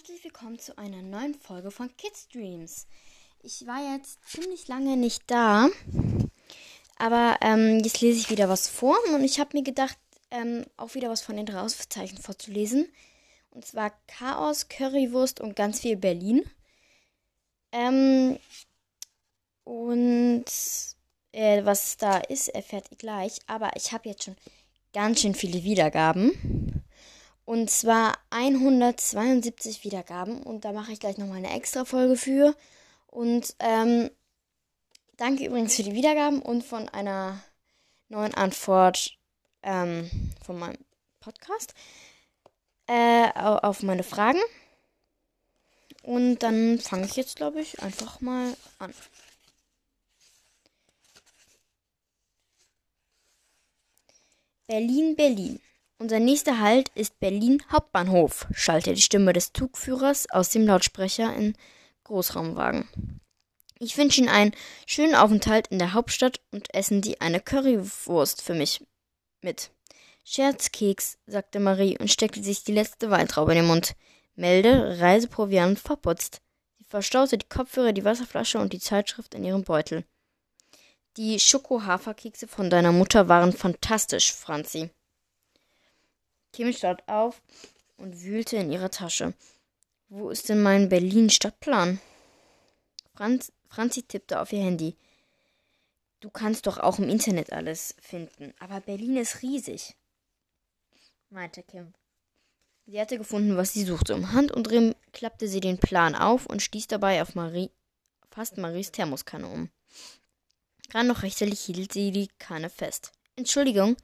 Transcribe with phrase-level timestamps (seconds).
[0.00, 2.86] herzlich willkommen zu einer neuen Folge von Kids Dreams.
[3.42, 5.68] Ich war jetzt ziemlich lange nicht da,
[6.96, 9.98] aber ähm, jetzt lese ich wieder was vor und ich habe mir gedacht,
[10.30, 12.88] ähm, auch wieder was von den drei Ausrufezeichen vorzulesen.
[13.50, 16.48] Und zwar Chaos, Currywurst und ganz viel Berlin.
[17.70, 18.38] Ähm,
[19.64, 20.46] und
[21.32, 23.40] äh, was da ist, erfährt ihr gleich.
[23.48, 24.36] Aber ich habe jetzt schon
[24.94, 26.59] ganz schön viele Wiedergaben.
[27.44, 30.42] Und zwar 172 Wiedergaben.
[30.42, 32.54] Und da mache ich gleich nochmal eine extra Folge für.
[33.06, 34.10] Und ähm,
[35.16, 37.42] danke übrigens für die Wiedergaben und von einer
[38.08, 39.16] neuen Antwort
[39.62, 40.10] ähm,
[40.44, 40.78] von meinem
[41.20, 41.74] Podcast
[42.86, 44.40] äh, auf meine Fragen.
[46.02, 48.94] Und dann fange ich jetzt, glaube ich, einfach mal an.
[54.66, 55.60] Berlin, Berlin.
[56.00, 61.54] Unser nächster Halt ist Berlin Hauptbahnhof, schallte die Stimme des Zugführers aus dem Lautsprecher in
[62.04, 62.88] Großraumwagen.
[63.78, 64.52] Ich wünsche Ihnen einen
[64.86, 68.82] schönen Aufenthalt in der Hauptstadt und essen Sie eine Currywurst für mich
[69.42, 69.72] mit.
[70.24, 73.94] Scherzkeks, sagte Marie und steckte sich die letzte Weintraube in den Mund.
[74.34, 76.40] Melde, Reiseproviant verputzt.
[76.78, 80.06] Sie verstaute die Kopfhörer, die Wasserflasche und die Zeitschrift in ihrem Beutel.
[81.18, 84.88] Die Schoko-Haferkekse von deiner Mutter waren fantastisch, Franzi.
[86.52, 87.42] Kim stand auf
[87.96, 89.34] und wühlte in ihrer Tasche.
[90.08, 92.00] Wo ist denn mein Berlin-Stadtplan?
[93.14, 94.96] Franz, Franzi tippte auf ihr Handy.
[96.20, 99.96] Du kannst doch auch im Internet alles finden, aber Berlin ist riesig,
[101.30, 101.94] meinte Kim.
[102.86, 104.14] Sie hatte gefunden, was sie suchte.
[104.14, 107.70] Um Handumdrehen klappte sie den Plan auf und stieß dabei auf Marie,
[108.30, 109.70] fast Maries Thermoskanne um.
[110.88, 113.12] Gerade noch rechtzeitig hielt sie die Kanne fest.
[113.36, 113.96] Entschuldigung.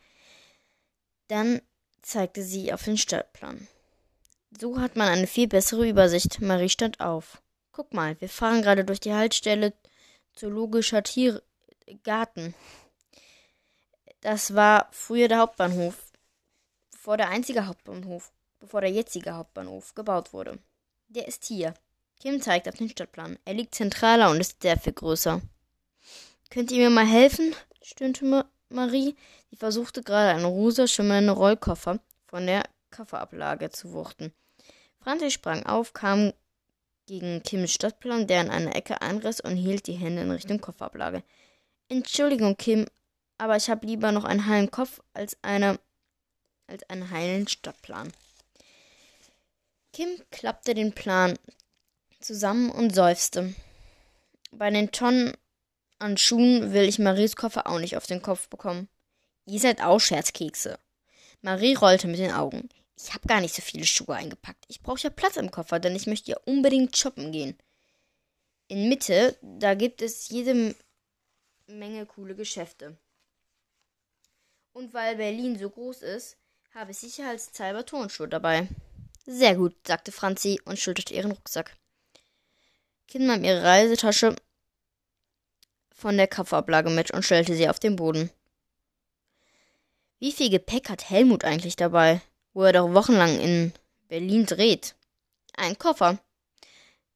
[1.28, 1.61] Dann
[2.06, 3.66] zeigte sie auf den Stadtplan.
[4.58, 6.40] So hat man eine viel bessere Übersicht.
[6.40, 7.42] Marie stand auf.
[7.72, 9.74] Guck mal, wir fahren gerade durch die Haltestelle
[10.34, 12.54] Zoologischer Tiergarten.
[14.20, 16.12] Das war früher der Hauptbahnhof,
[16.90, 20.58] bevor der einzige Hauptbahnhof, bevor der jetzige Hauptbahnhof gebaut wurde.
[21.08, 21.74] Der ist hier.
[22.20, 23.39] Kim zeigt auf den Stadtplan.
[23.45, 25.42] Er liegt zentraler und ist sehr viel größer.
[26.50, 27.55] Könnt ihr mir mal helfen?
[27.83, 28.24] stöhnte
[28.68, 29.16] Marie.
[29.50, 34.32] Sie versuchte gerade einen rosa schimmernden Rollkoffer von der Kofferablage zu wuchten.
[34.98, 36.32] Franzi sprang auf, kam
[37.06, 41.22] gegen Kims Stadtplan, der in einer Ecke einriss und hielt die Hände in Richtung Kofferablage.
[41.88, 42.86] Entschuldigung, Kim,
[43.38, 45.78] aber ich habe lieber noch einen heilen Kopf als eine
[46.66, 48.12] als einen heilen Stadtplan.
[49.92, 51.38] Kim klappte den Plan
[52.20, 53.54] zusammen und seufzte.
[54.50, 55.36] Bei den Tonnen
[55.98, 58.89] an Schuhen will ich Maries Koffer auch nicht auf den Kopf bekommen.
[59.46, 60.79] Ihr seid auch Scherzkekse.
[61.42, 62.68] Marie rollte mit den Augen.
[62.98, 64.64] Ich habe gar nicht so viele Schuhe eingepackt.
[64.68, 67.57] Ich brauche ja Platz im Koffer, denn ich möchte ja unbedingt shoppen gehen.
[68.68, 70.74] In Mitte, da gibt es jede
[71.67, 72.96] Menge coole Geschäfte.
[74.73, 76.36] Und weil Berlin so groß ist,
[76.74, 78.68] habe ich sicherheitshalber Turnschuhe dabei.
[79.27, 81.77] Sehr gut, sagte Franzi und schulterte ihren Rucksack.
[83.08, 84.36] Kind nahm ihre Reisetasche
[85.96, 88.30] von der Kauferablage mit und stellte sie auf den Boden.
[90.18, 92.20] Wie viel Gepäck hat Helmut eigentlich dabei,
[92.52, 93.73] wo er doch wochenlang in
[94.08, 94.95] Berlin dreht?
[95.57, 96.18] Ein Koffer,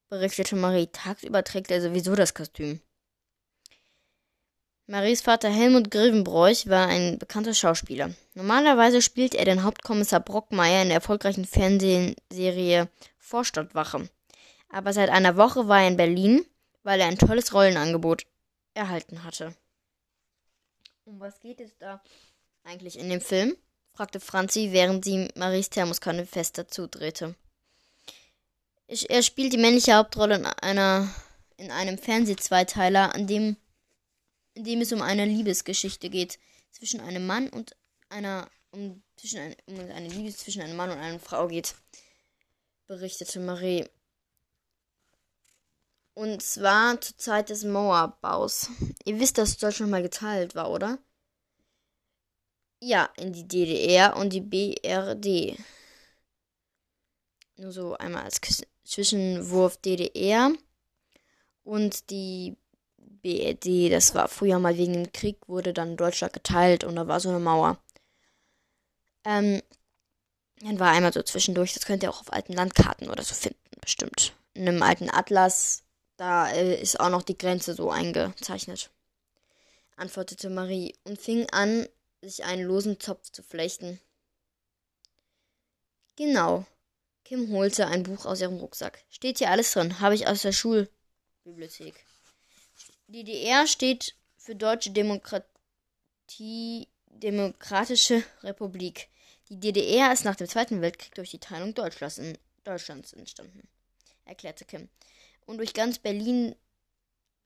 [0.09, 0.89] berichtete Marie.
[0.89, 2.81] Tagsüber trägt er sowieso das Kostüm.
[4.87, 8.13] Maries Vater Helmut Grevenbroich war ein bekannter Schauspieler.
[8.35, 14.09] Normalerweise spielt er den Hauptkommissar Brockmeier in der erfolgreichen Fernsehserie Vorstadtwache.
[14.69, 16.45] Aber seit einer Woche war er in Berlin,
[16.83, 18.27] weil er ein tolles Rollenangebot
[18.75, 19.55] erhalten hatte.
[21.05, 22.03] Um was geht es da
[22.65, 23.57] eigentlich in dem Film?
[23.93, 27.35] fragte Franzi, während sie Maries Thermoskanne fester zudrehte.
[28.87, 31.13] Er spielt die männliche Hauptrolle in einer
[31.57, 33.57] in einem Fernsehzweiteiler, an dem
[34.55, 36.39] in dem es um eine Liebesgeschichte geht
[36.71, 37.77] zwischen einem Mann und
[38.09, 41.75] einer um zwischen ein, um eine Liebe zwischen einem Mann und einer Frau geht,
[42.87, 43.87] berichtete Marie.
[46.15, 48.71] Und zwar zur Zeit des Mauerbaus.
[49.05, 50.99] Ihr wisst, dass Deutschland mal geteilt war, oder?
[52.83, 55.59] Ja, in die DDR und die BRD.
[57.57, 58.41] Nur so einmal als
[58.85, 60.53] Zwischenwurf DDR
[61.63, 62.57] und die
[62.99, 63.93] BRD.
[63.93, 67.29] Das war früher mal wegen dem Krieg, wurde dann Deutschland geteilt und da war so
[67.29, 67.79] eine Mauer.
[69.25, 69.63] Ähm,
[70.61, 73.59] dann war einmal so zwischendurch, das könnt ihr auch auf alten Landkarten oder so finden,
[73.81, 74.35] bestimmt.
[74.55, 75.83] In einem alten Atlas
[76.21, 78.91] da äh, ist auch noch die Grenze so eingezeichnet,
[79.97, 81.89] antwortete Marie und fing an,
[82.21, 83.99] sich einen losen Zopf zu flechten.
[86.17, 86.67] Genau.
[87.25, 89.03] Kim holte ein Buch aus ihrem Rucksack.
[89.09, 90.01] Steht hier alles drin.
[90.01, 91.95] Habe ich aus der Schulbibliothek.
[93.07, 95.47] DDR steht für Deutsche Demokratie,
[97.07, 99.09] Demokratische Republik.
[99.49, 103.67] Die DDR ist nach dem Zweiten Weltkrieg durch die Teilung Deutschlands, in, Deutschlands entstanden,
[104.27, 104.91] erklärte Kim.
[105.51, 106.55] Und durch ganz Berlin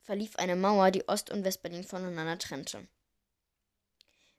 [0.02, 2.86] verlief eine Mauer, die Ost- und Westberlin voneinander trennte.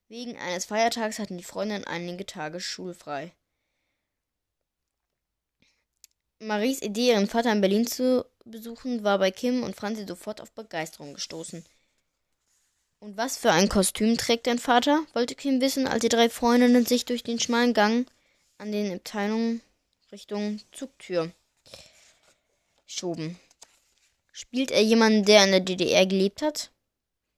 [0.07, 3.33] Wegen eines Feiertags hatten die Freundinnen einige Tage schulfrei.
[6.37, 10.51] Maries Idee, ihren Vater in Berlin zu besuchen, war bei Kim und Franzi sofort auf
[10.51, 11.65] Begeisterung gestoßen.
[12.99, 15.07] Und was für ein Kostüm trägt dein Vater?
[15.13, 18.07] wollte Kim wissen, als die drei Freundinnen sich durch den schmalen Gang
[18.59, 19.63] an den Abteilungen
[20.11, 21.31] Richtung Zugtür
[22.85, 23.39] schoben.
[24.37, 26.73] Spielt er jemanden, der in der DDR gelebt hat?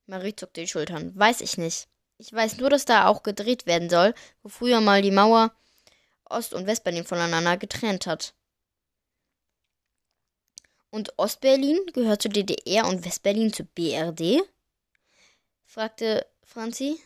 [0.08, 1.16] Marie zuckte die Schultern.
[1.16, 1.88] Weiß ich nicht.
[2.18, 5.56] Ich weiß nur, dass da auch gedreht werden soll, wo früher mal die Mauer
[6.26, 8.34] Ost- und Westberlin voneinander getrennt hat.
[10.90, 14.42] Und Ostberlin gehört zur DDR und Westberlin zur BRD?
[15.66, 17.00] fragte Franzi.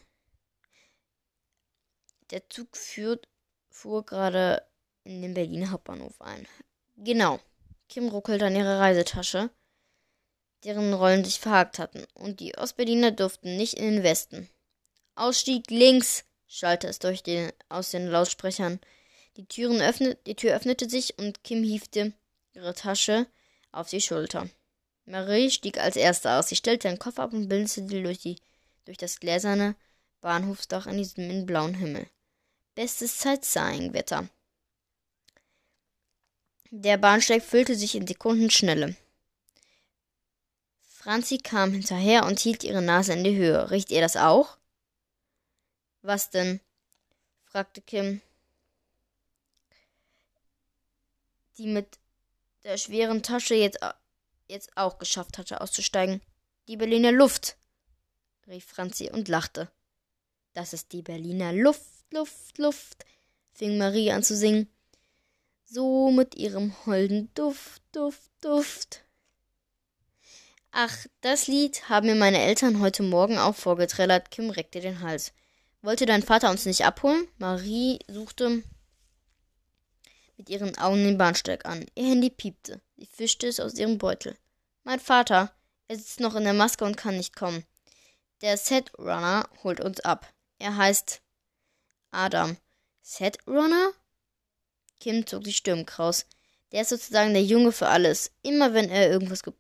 [2.30, 3.28] Der Zug führt,
[3.70, 4.66] fuhr gerade
[5.04, 6.48] in den Berliner Hauptbahnhof ein.
[6.96, 7.42] Genau.
[7.90, 9.50] Kim ruckelte an ihre Reisetasche,
[10.64, 14.50] deren Rollen sich verhakt hatten, und die Ostberliner durften nicht in den Westen.
[15.16, 18.80] Ausstieg links, schallte es durch den, aus den Lautsprechern.
[19.38, 22.14] Die, Türen öffnet, die Tür öffnete sich und Kim hiefte
[22.54, 23.28] ihre Tasche
[23.72, 24.50] auf die Schulter.
[25.06, 26.50] Marie stieg als erste aus.
[26.50, 28.38] Sie stellte den Koffer ab und blinzelte durch, die,
[28.86, 29.76] durch das gläserne
[30.22, 32.08] Bahnhofsdach in diesem blauen Himmel.
[32.76, 34.30] Bestes Sightseeing-Wetter.
[36.70, 38.96] Der Bahnsteig füllte sich in Sekundenschnelle.
[41.02, 43.72] Franzi kam hinterher und hielt ihre Nase in die Höhe.
[43.72, 44.60] Riecht ihr das auch?
[46.04, 46.60] Was denn?
[47.44, 48.22] fragte Kim,
[51.58, 51.98] die mit
[52.64, 53.80] der schweren Tasche jetzt,
[54.48, 56.22] jetzt auch geschafft hatte, auszusteigen.
[56.68, 57.58] Die Berliner Luft,
[58.48, 59.72] rief Franzi und lachte.
[60.54, 61.82] Das ist die Berliner Luft,
[62.12, 63.06] Luft, Luft,
[63.54, 64.70] fing Marie an zu singen.
[65.66, 69.04] So mit ihrem holden Duft, Duft, Duft.
[70.74, 74.32] Ach, das Lied haben mir meine Eltern heute Morgen auch vorgetrellert.
[74.32, 75.34] Kim reckte den Hals.
[75.82, 77.28] Wollte dein Vater uns nicht abholen?
[77.38, 78.64] Marie suchte
[80.38, 81.86] mit ihren Augen den Bahnsteig an.
[81.96, 82.82] Ihr Handy piepte.
[82.96, 84.38] Sie fischte es aus ihrem Beutel.
[84.84, 85.52] Mein Vater.
[85.90, 87.66] Er sitzt noch in der Maske und kann nicht kommen.
[88.40, 90.26] Der Set Runner holt uns ab.
[90.58, 91.22] Er heißt
[92.12, 92.56] Adam.
[93.02, 93.92] Set Runner?
[95.02, 96.26] Kim zog die Stirn kraus.
[96.72, 98.32] Der ist sozusagen der Junge für alles.
[98.42, 99.54] Immer wenn er irgendwas ge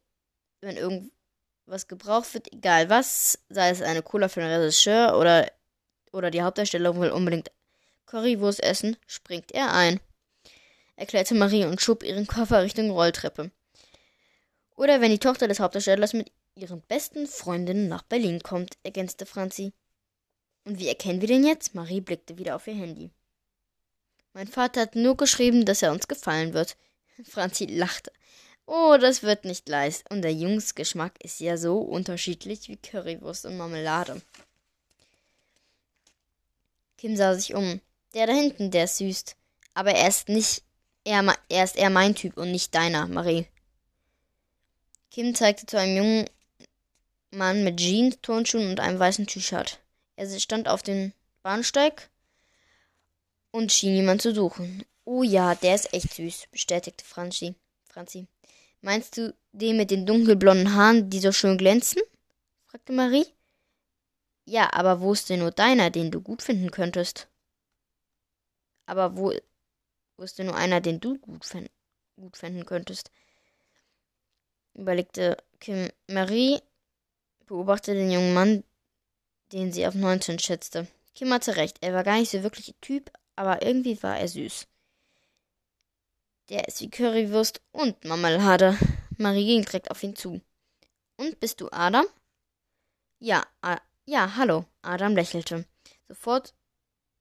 [0.61, 5.51] wenn irgendwas gebraucht wird, egal was, sei es eine Cola für den Regisseur oder
[6.11, 7.51] oder die Hauptdarstellerin will unbedingt
[8.05, 9.99] Currywurst essen, springt er ein
[10.95, 13.51] erklärte Marie und schob ihren Koffer Richtung Rolltreppe.
[14.75, 19.73] Oder wenn die Tochter des Hauptdarstellers mit ihren besten Freundinnen nach Berlin kommt, ergänzte Franzi.
[20.65, 21.73] Und wie erkennen wir den jetzt?
[21.73, 23.09] Marie blickte wieder auf ihr Handy.
[24.33, 26.77] Mein Vater hat nur geschrieben, dass er uns gefallen wird.
[27.23, 28.11] Franzi lachte.
[28.73, 30.09] Oh, das wird nicht leicht.
[30.09, 34.21] Und der Jungs Geschmack ist ja so unterschiedlich wie Currywurst und Marmelade.
[36.97, 37.81] Kim sah sich um.
[38.13, 39.35] Der da hinten, der ist süß.
[39.73, 40.63] Aber er ist nicht
[41.03, 43.45] er, er ist eher mein Typ und nicht deiner, Marie.
[45.09, 46.29] Kim zeigte zu einem jungen
[47.31, 49.79] Mann mit Jeans, Turnschuhen und einem weißen T-Shirt.
[50.15, 51.11] Er stand auf dem
[51.43, 52.09] Bahnsteig
[53.51, 54.85] und schien jemand zu suchen.
[55.03, 57.55] Oh ja, der ist echt süß, bestätigte Franzi.
[57.89, 58.27] Franzi.
[58.81, 62.01] Meinst du den mit den dunkelblonden Haaren, die so schön glänzen?
[62.67, 63.25] fragte Marie.
[64.45, 67.27] Ja, aber wo ist denn nur deiner, den du gut finden könntest?
[68.85, 69.33] Aber wo
[70.17, 71.69] wusste nur einer, den du gut, fänd
[72.15, 73.11] gut fänden könntest.
[74.73, 75.89] Überlegte Kim.
[76.07, 76.59] Marie
[77.47, 78.63] beobachtete den jungen Mann,
[79.51, 80.87] den sie auf 19 schätzte.
[81.15, 84.67] Kim hatte recht, er war gar nicht so wirklich Typ, aber irgendwie war er süß.
[86.51, 88.77] Der ist wie Currywurst und Marmelade.
[89.17, 90.41] Marie ging direkt auf ihn zu.
[91.15, 92.05] Und bist du Adam?
[93.19, 93.47] Ja,
[94.03, 94.65] ja, hallo.
[94.81, 95.63] Adam lächelte.
[96.09, 96.53] Sofort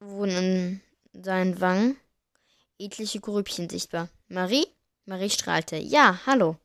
[0.00, 0.80] wurden
[1.12, 1.96] in seinen Wangen
[2.76, 4.08] etliche Grübchen sichtbar.
[4.26, 4.66] Marie?
[5.04, 5.76] Marie strahlte.
[5.76, 6.56] Ja, hallo.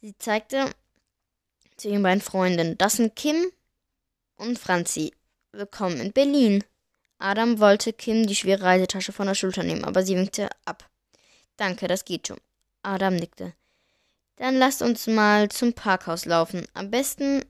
[0.00, 0.70] Sie zeigte
[1.76, 2.78] zu ihren beiden Freundinnen.
[2.78, 3.50] Das sind Kim
[4.36, 5.12] und Franzi.
[5.50, 6.62] Willkommen in Berlin.
[7.18, 10.88] Adam wollte Kim die schwere Reisetasche von der Schulter nehmen, aber sie winkte ab.
[11.58, 12.40] Danke, das geht schon.
[12.82, 13.52] Adam nickte.
[14.36, 16.66] Dann lasst uns mal zum Parkhaus laufen.
[16.72, 17.44] Am besten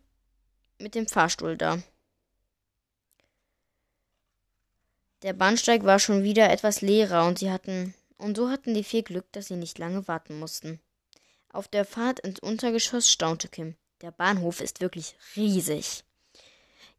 [0.78, 1.80] mit dem Fahrstuhl da.
[5.22, 9.02] Der Bahnsteig war schon wieder etwas leerer und sie hatten und so hatten die vier
[9.02, 10.80] Glück, dass sie nicht lange warten mussten.
[11.52, 13.76] Auf der Fahrt ins Untergeschoss staunte Kim.
[14.00, 16.04] Der Bahnhof ist wirklich riesig.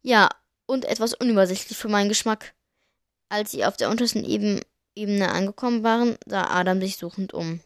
[0.02, 0.28] Ja,
[0.66, 2.54] und etwas unübersichtlich für meinen Geschmack.
[3.28, 4.24] Als sie auf der untersten
[5.00, 7.60] Ebene angekommen waren, sah Adam sich suchend um.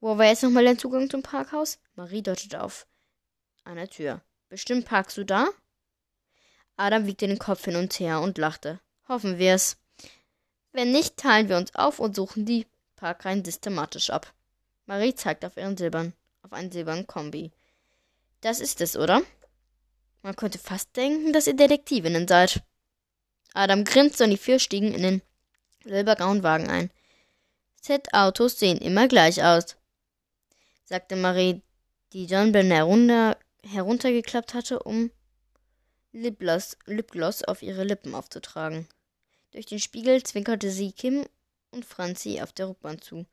[0.00, 1.78] Wo war jetzt nochmal der Zugang zum Parkhaus?
[1.94, 2.86] Marie deutete auf
[3.64, 4.22] eine Tür.
[4.48, 5.48] Bestimmt parkst du da?
[6.76, 8.80] Adam wiegte den Kopf hin und her und lachte.
[9.08, 9.76] Hoffen wir's.
[10.72, 12.66] Wenn nicht, teilen wir uns auf und suchen die
[12.96, 14.32] Parkreihen systematisch ab.
[14.86, 17.52] Marie zeigte auf ihren Silbern, auf einen silbernen Kombi.
[18.40, 19.22] Das ist es, oder?
[20.22, 22.62] Man könnte fast denken, dass ihr Detektivinnen seid.
[23.52, 25.22] Adam grinste und die vier stiegen in den
[25.84, 26.90] silbergrauen Wagen ein.
[27.80, 29.76] Z-Autos sehen immer gleich aus,
[30.84, 31.62] sagte Marie,
[32.12, 35.10] die John herunter, heruntergeklappt hatte, um
[36.12, 38.88] Lipgloss, Lipgloss auf ihre Lippen aufzutragen.
[39.50, 41.26] Durch den Spiegel zwinkerte sie Kim
[41.70, 43.26] und Franzi auf der Rückbahn zu.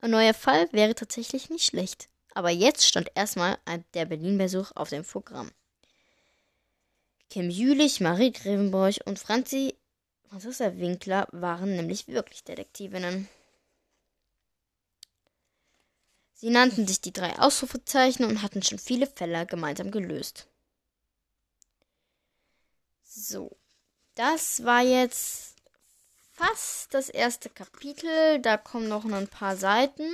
[0.00, 2.08] Ein neuer Fall wäre tatsächlich nicht schlecht.
[2.34, 3.56] Aber jetzt stand erstmal
[3.94, 5.50] der Berlin-Besuch auf dem Programm.
[7.30, 9.74] Kim Jülich, Marie Grevenbroich und Franzi
[10.28, 13.28] Franziska Winkler waren nämlich wirklich Detektivinnen.
[16.34, 20.48] Sie nannten sich die drei Ausrufezeichen und hatten schon viele Fälle gemeinsam gelöst.
[23.02, 23.56] So,
[24.14, 25.56] das war jetzt
[26.34, 28.40] fast das erste Kapitel.
[28.42, 30.10] Da kommen noch ein paar Seiten.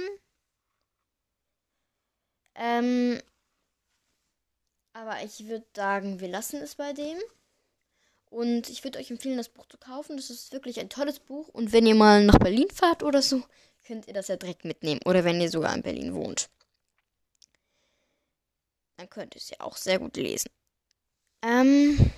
[2.54, 3.20] Ähm,
[4.92, 7.18] aber ich würde sagen, wir lassen es bei dem.
[8.32, 10.16] Und ich würde euch empfehlen, das Buch zu kaufen.
[10.16, 11.48] Das ist wirklich ein tolles Buch.
[11.48, 13.42] Und wenn ihr mal nach Berlin fahrt oder so,
[13.84, 15.02] könnt ihr das ja direkt mitnehmen.
[15.04, 16.48] Oder wenn ihr sogar in Berlin wohnt.
[18.96, 20.50] Dann könnt ihr es ja auch sehr gut lesen.
[21.42, 22.10] Ähm,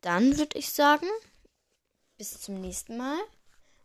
[0.00, 1.06] dann würde ich sagen,
[2.16, 3.20] bis zum nächsten Mal.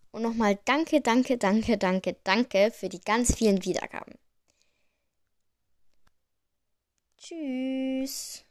[0.10, 4.16] Und nochmal danke, danke, danke, danke, danke für die ganz vielen Wiedergaben.
[7.20, 8.44] Tschüss.